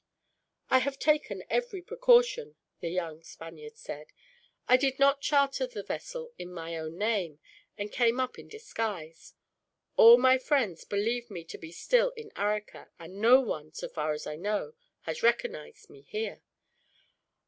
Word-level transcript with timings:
"I 0.71 0.79
have 0.79 0.97
taken 0.97 1.43
every 1.47 1.83
precaution," 1.83 2.55
the 2.79 2.89
young 2.89 3.21
Spaniard 3.21 3.77
said. 3.77 4.07
"I 4.67 4.75
did 4.75 4.97
not 4.97 5.21
charter 5.21 5.67
the 5.67 5.83
vessel 5.83 6.33
in 6.39 6.51
my 6.51 6.75
own 6.75 6.97
name, 6.97 7.39
and 7.77 7.91
came 7.91 8.19
up 8.19 8.39
in 8.39 8.47
disguise. 8.47 9.35
All 9.97 10.17
my 10.17 10.39
friends 10.39 10.85
believe 10.85 11.29
me 11.29 11.43
to 11.43 11.57
be 11.59 11.71
still 11.71 12.13
at 12.17 12.35
Arica, 12.35 12.89
and 12.97 13.21
no 13.21 13.41
one, 13.41 13.73
so 13.73 13.87
far 13.87 14.11
as 14.13 14.25
I 14.25 14.37
know, 14.37 14.73
has 15.01 15.21
recognized 15.21 15.87
me 15.87 16.01
here. 16.01 16.41